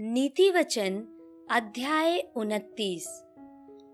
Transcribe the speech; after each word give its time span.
नीति 0.00 0.50
वचन, 0.50 1.04
अध्याय 1.50 2.18
उनतीस। 2.36 3.06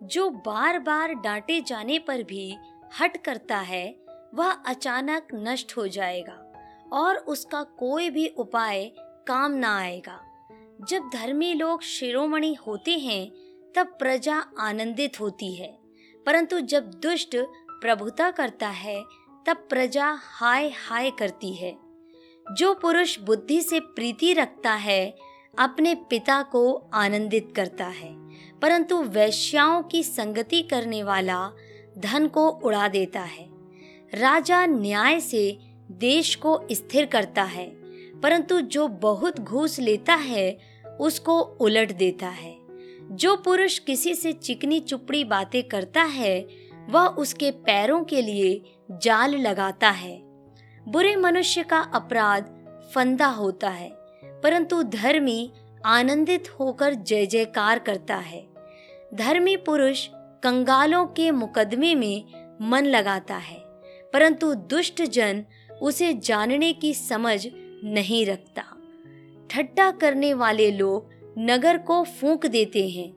जो 0.02 0.30
बार 0.30 0.78
बार 0.78 1.14
डांटे 1.14 1.60
जाने 1.60 1.98
पर 1.98 2.22
भी 2.22 2.56
हट 3.00 3.24
करता 3.24 3.58
है, 3.58 3.96
वह 4.34 4.50
अचानक 4.50 5.26
नष्ट 5.34 5.76
हो 5.76 5.88
जाएगा 5.88 6.52
और 6.92 7.16
उसका 7.16 7.62
कोई 7.62 8.10
भी 8.10 8.26
उपाय 8.28 8.92
काम 9.26 9.52
ना 9.52 9.78
आएगा। 9.78 10.20
जब 10.88 11.10
धर्मी 11.12 11.54
लोग 11.54 11.82
शिरोमणि 11.82 12.54
होते 12.54 12.90
हैं, 12.90 13.30
तब 13.76 13.86
प्रजा 13.86 14.36
आनंदित 14.58 15.20
होती 15.20 15.54
है, 15.54 15.78
परंतु 16.26 16.60
जब 16.60 16.90
दुष्ट 16.90 17.36
प्रभुता 17.80 18.30
करता 18.30 18.68
है, 18.68 19.02
तब 19.46 19.66
प्रजा 19.70 20.18
हाय 20.22 20.68
हाय 20.68 21.10
करती 21.10 21.54
है। 21.54 21.78
जो 22.52 22.74
पुरुष 22.74 23.18
बुद्धि 23.18 23.62
से 23.62 23.80
प्रीति 23.80 24.32
रखता 24.32 24.74
है 24.74 25.29
अपने 25.58 25.94
पिता 25.94 26.42
को 26.42 26.90
आनंदित 26.94 27.52
करता 27.56 27.86
है, 27.86 28.12
परंतु 28.62 29.02
वैश्याओं 29.02 29.82
की 29.82 30.02
संगति 30.02 30.62
करने 30.62 31.02
वाला 31.02 31.50
धन 31.98 32.26
को 32.26 32.48
उड़ा 32.48 32.88
देता 32.88 33.20
है। 33.20 33.48
राजा 34.14 34.66
न्याय 34.66 35.20
से 35.20 35.58
देश 35.90 36.34
को 36.34 36.60
स्थिर 36.72 37.06
करता 37.06 37.42
है, 37.42 37.66
परंतु 38.20 38.60
जो 38.60 38.88
बहुत 38.88 39.40
घूस 39.40 39.78
लेता 39.78 40.14
है, 40.14 40.58
उसको 41.00 41.40
उलट 41.40 41.92
देता 41.92 42.28
है। 42.28 42.56
जो 43.10 43.36
पुरुष 43.36 43.78
किसी 43.78 44.14
से 44.14 44.32
चिकनी 44.32 44.80
चुपड़ी 44.80 45.24
बातें 45.24 45.62
करता 45.62 46.02
है, 46.02 46.48
वह 46.90 47.06
उसके 47.06 47.50
पैरों 47.50 48.04
के 48.04 48.22
लिए 48.22 48.62
जाल 48.90 49.36
लगाता 49.36 49.90
है। 49.90 50.18
बुरे 50.88 51.16
मनुष्य 51.16 51.62
का 51.62 51.78
अपराध 51.78 52.44
फंदा 52.94 53.26
होता 53.26 53.70
है। 53.70 53.99
परंतु 54.42 54.82
धर्मी 54.82 55.52
आनंदित 55.86 56.48
होकर 56.60 56.94
जय 56.94 57.26
जयकार 57.26 57.78
करता 57.78 58.16
है। 58.16 58.46
धर्मी 59.14 59.56
पुरुष 59.56 60.06
कंगालों 60.42 61.06
के 61.06 61.30
मुकदमे 61.30 61.94
में 61.94 62.24
मन 62.62 62.86
लगाता 62.86 63.36
है, 63.36 63.58
परंतु 64.12 64.54
दुष्ट 64.54 65.02
जन 65.02 65.44
उसे 65.82 66.12
जानने 66.14 66.72
की 66.72 66.92
समझ 66.94 67.46
नहीं 67.84 68.24
रखता। 68.26 68.62
ठट्टा 69.50 69.90
करने 69.90 70.34
वाले 70.34 70.70
लोग 70.70 71.10
नगर 71.38 71.78
को 71.78 72.02
फूंक 72.02 72.46
देते 72.46 72.88
हैं, 72.88 73.10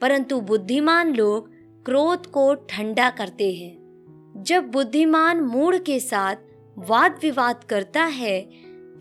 परंतु 0.00 0.40
बुद्धिमान 0.40 1.14
लोग 1.14 1.50
क्रोध 1.84 2.26
को 2.26 2.54
ठंडा 2.54 3.10
करते 3.10 3.52
हैं। 3.52 4.42
जब 4.46 4.70
बुद्धिमान 4.70 5.40
मूड 5.40 5.78
के 5.84 5.98
साथ 6.00 6.36
वाद 6.78 7.18
विवाद 7.22 7.64
करता 7.64 8.04
है, 8.04 8.40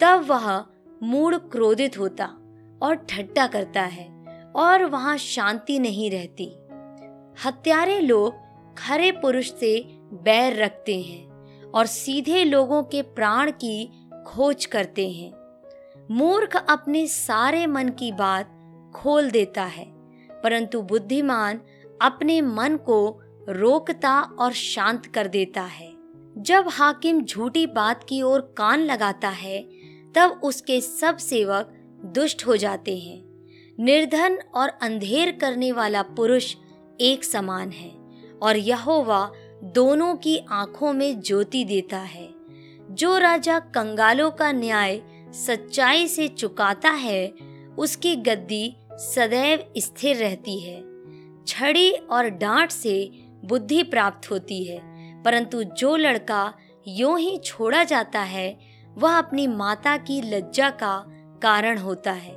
तब 0.02 0.26
वह 0.30 0.58
मूड 1.04 1.36
क्रोधित 1.52 1.98
होता 2.00 2.26
और 2.82 2.96
ठट्टा 3.10 3.48
करता 3.48 3.82
है 3.82 4.08
और 4.56 4.86
वहाँ 4.86 5.18
शांति 5.18 5.80
नहीं 5.80 6.10
रहती। 6.12 6.46
हत्यारे 7.46 8.00
लोग 8.00 8.36
खरे 8.78 9.12
पुरुष 9.12 9.52
से 9.54 9.80
बैर 10.24 10.64
रखते 10.64 11.02
हैं 11.02 11.72
और 11.72 11.86
सीधे 11.86 12.44
लोगों 12.44 12.84
के 12.84 13.02
प्राण 13.02 13.52
की 13.52 13.86
खोज 14.28 14.66
करते 14.66 15.10
हैं। 15.10 15.32
मूर्ख 16.12 16.56
अपने 16.70 17.06
सारे 17.08 17.66
मन 17.68 17.90
की 17.90 18.12
बात 18.12 18.54
खोल 18.96 19.30
देता 19.32 19.64
है, 19.64 19.86
परंतु 20.44 20.82
बुद्धिमान 20.82 21.60
अपने 22.02 22.42
मन 22.42 22.78
को 22.86 23.22
रोकता 23.50 24.20
और 24.20 24.54
शांत 24.54 25.06
कर 25.06 25.28
देता 25.28 25.62
है। 25.62 25.92
जब 26.38 26.68
हाकिम 26.68 27.22
झूठी 27.22 27.66
बात 27.68 28.04
की 28.04 28.22
ओर 28.22 28.42
कान 28.58 28.80
लगाता 28.80 29.30
है 29.30 29.60
तब 30.16 30.40
उसके 30.44 30.82
सब 30.82 31.18
सेवक 31.18 31.74
दुष्ट 32.06 32.46
हो 32.48 32.56
जाते 32.58 32.98
हैं। 32.98 33.24
निर्धन 33.80 34.38
और 34.56 34.70
अंधेर 34.70 35.32
करने 35.32 35.72
वाला 35.72 36.02
पुरुष 36.02 36.56
एक 37.02 37.24
समान 37.24 37.72
है 37.72 37.92
और 38.42 38.58
यहोवा 38.58 39.32
दोनों 39.64 40.16
की 40.16 40.38
आँखों 40.52 40.94
में 40.94 41.22
ज्योति 41.22 41.64
देता 41.66 41.98
है। 41.98 42.30
जो 42.92 43.18
राजा 43.18 43.60
कंगालों 43.60 44.32
का 44.32 44.52
न्याय 44.52 45.02
सच्चाई 45.34 46.08
से 46.08 46.28
चुकाता 46.28 46.90
है, 46.90 47.28
उसकी 47.78 48.16
गद्दी 48.16 48.76
सदैव 48.92 49.66
स्थिर 49.78 50.16
रहती 50.16 50.60
है। 50.60 50.82
छड़ी 51.48 51.92
और 51.92 52.30
डांट 52.30 52.72
से 52.72 53.12
बुद्धि 53.46 53.84
प्राप्त 53.84 54.32
होती 54.32 54.64
है, 54.64 54.80
परंतु 55.24 55.64
जो 55.64 55.96
लड़का 55.96 56.54
यूँ 56.88 57.20
ही 57.20 57.38
छोड़ा 57.38 57.84
जाता 57.84 58.22
है 58.22 58.50
वह 58.98 59.18
अपनी 59.18 59.48
माता 59.48 59.98
की 59.98 60.22
लज्जा 60.22 60.70
का 60.70 60.98
कारण 61.42 61.78
होता 61.78 62.12
है। 62.12 62.36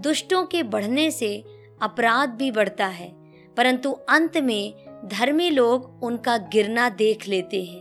दुष्टों 0.00 0.44
के 0.44 0.62
बढ़ने 0.62 1.10
से 1.10 1.44
अपराध 1.82 2.30
भी 2.30 2.50
बढ़ता 2.50 2.86
है, 2.86 3.08
परंतु 3.56 3.92
अंत 4.08 4.36
में 4.36 4.74
धर्मी 5.04 5.50
लोग 5.50 6.04
उनका 6.04 6.36
गिरना 6.36 6.88
देख 6.88 7.28
लेते 7.28 7.64
हैं। 7.64 7.80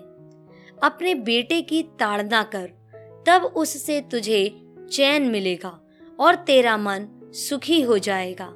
अपने 0.84 1.16
बेटे 1.16 1.62
की 1.62 1.82
ताड़ना 2.00 2.44
कर, 2.44 2.68
तब 3.28 3.44
उससे 3.56 4.02
तुझे 4.02 4.62
चैन 4.92 5.24
मिलेगा 5.24 5.80
और 6.20 6.36
तेरा 6.36 6.78
मन 6.78 7.08
सुखी 7.34 7.82
हो 7.82 7.98
जाएगा। 7.98 8.54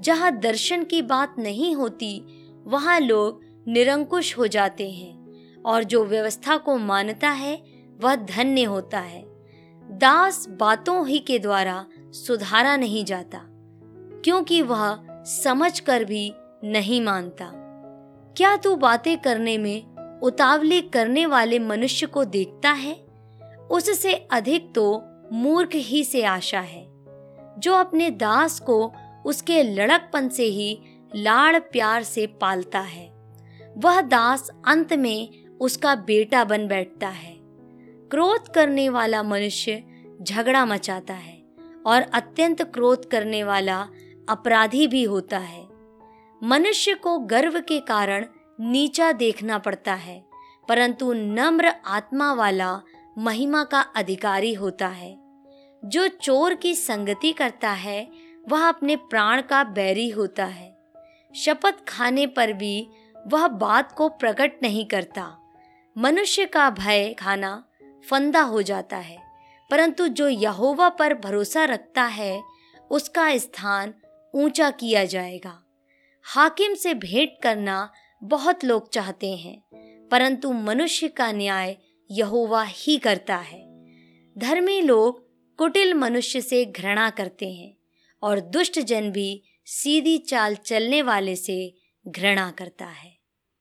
जहाँ 0.00 0.36
दर्शन 0.38 0.84
की 0.84 1.02
बात 1.02 1.34
नहीं 1.38 1.74
होती, 1.74 2.22
वहाँ 2.66 3.00
लोग 3.00 3.40
निरंकुश 3.68 4.36
हो 4.38 4.46
जाते 4.46 4.90
हैं 4.90 5.62
और 5.62 5.84
जो 5.84 6.04
व्यवस्था 6.04 6.56
को 6.56 6.76
मानता 6.78 7.30
है 7.30 7.54
वह 8.02 8.14
धन्य 8.16 8.64
होता 8.64 8.98
है। 8.98 9.22
दास 9.82 10.46
बातों 10.50 11.06
ही 11.08 11.18
के 11.18 11.38
द्वारा 11.38 11.86
सुधारा 11.98 12.76
नहीं 12.76 13.04
जाता, 13.04 13.40
क्योंकि 14.24 14.62
वह 14.62 14.98
समझ 15.24 15.80
कर 15.80 16.04
भी 16.04 16.32
नहीं 16.64 17.00
मानता। 17.00 17.50
क्या 18.36 18.56
तू 18.56 18.74
बातें 18.76 19.16
करने 19.18 19.58
में 19.58 20.20
उतावली 20.20 20.80
करने 20.80 21.26
वाले 21.26 21.58
मनुष्य 21.58 22.06
को 22.06 22.24
देखता 22.24 22.70
है? 22.70 22.94
उससे 23.70 24.14
अधिक 24.30 24.74
तो 24.74 25.02
मूर्ख 25.32 25.70
ही 25.74 26.04
से 26.04 26.24
आशा 26.24 26.60
है। 26.60 26.84
जो 27.58 27.74
अपने 27.74 28.10
दास 28.10 28.60
को 28.60 28.92
उसके 29.26 29.62
लड़कपन 29.62 30.28
से 30.28 30.44
ही 30.44 30.78
लाड़ 31.16 31.58
प्यार 31.58 32.02
से 32.02 32.26
पालता 32.26 32.80
है, 32.80 33.08
वह 33.78 34.00
दास 34.00 34.50
अंत 34.66 34.92
में 34.92 35.44
उसका 35.60 35.94
बेटा 35.94 36.44
बन 36.44 36.66
बैठता 36.68 37.08
है। 37.08 37.39
क्रोध 38.10 38.48
करने 38.54 38.88
वाला 38.88 39.22
मनुष्य 39.22 39.82
झगड़ा 40.22 40.64
मचाता 40.64 41.14
है 41.14 41.42
और 41.86 42.02
अत्यंत 42.02 42.62
क्रोध 42.62 43.10
करने 43.10 43.42
वाला 43.44 43.88
अपराधी 44.28 44.86
भी 44.86 45.02
होता 45.04 45.38
है। 45.38 45.66
मनुष्य 46.42 46.94
को 46.94 47.18
गर्व 47.18 47.60
के 47.60 47.80
कारण 47.80 48.26
नीचा 48.60 49.12
देखना 49.12 49.58
पड़ता 49.58 49.94
है, 49.94 50.24
परंतु 50.68 51.12
नम्र 51.12 51.72
आत्मा 51.86 52.32
वाला 52.32 52.80
महिमा 53.18 53.64
का 53.64 53.80
अधिकारी 53.80 54.54
होता 54.54 54.88
है। 54.88 55.18
जो 55.84 56.08
चोर 56.08 56.54
की 56.54 56.74
संगति 56.74 57.32
करता 57.32 57.70
है, 57.70 58.08
वह 58.48 58.68
अपने 58.68 58.96
प्राण 58.96 59.42
का 59.42 59.64
बैरी 59.64 60.08
होता 60.10 60.44
है। 60.44 60.76
शपथ 61.34 61.84
खाने 61.88 62.26
पर 62.26 62.52
भी 62.52 62.88
वह 63.26 63.48
बात 63.48 63.92
को 63.92 64.08
प्रकट 64.08 64.62
नहीं 64.62 64.84
करता। 64.84 65.36
मनुष्य 65.98 66.44
का 66.44 66.70
भय 66.70 67.14
खाना 67.18 67.64
फंदा 68.08 68.40
हो 68.40 68.62
जाता 68.62 68.96
है। 68.96 69.18
परंतु 69.70 70.08
जो 70.08 70.28
यहोवा 70.28 70.88
पर 70.88 71.14
भरोसा 71.14 71.64
रखता 71.64 72.04
है, 72.04 72.42
उसका 72.90 73.38
स्थान 73.38 73.94
ऊँचा 74.34 74.70
किया 74.70 75.04
जाएगा। 75.04 75.64
हाकिम 76.22 76.74
से 76.74 76.94
भेंट 76.94 77.30
करना 77.42 77.92
बहुत 78.22 78.64
लोग 78.64 78.90
चाहते 78.90 79.36
हैं, 79.36 79.62
परंतु 80.08 80.52
मनुष्य 80.52 81.08
का 81.08 81.32
न्याय 81.32 81.76
यहोवा 82.10 82.62
ही 82.62 82.98
करता 82.98 83.36
है। 83.36 83.70
धर्मी 84.38 84.80
लोग 84.80 85.30
कुटिल 85.56 85.94
मनुष्य 85.94 86.40
से 86.40 86.64
घृणा 86.64 87.10
करते 87.10 87.52
हैं 87.52 87.76
और 88.22 88.40
दुष्ट 88.40 88.80
जन 88.80 89.10
भी 89.10 89.42
सीधी 89.66 90.18
चाल 90.18 90.54
चलने 90.54 91.02
वाले 91.02 91.36
से 91.36 91.74
घृणा 92.08 92.50
करता 92.50 92.86
है। 92.86 93.19